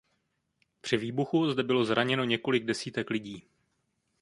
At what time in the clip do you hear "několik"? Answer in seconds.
2.23-2.65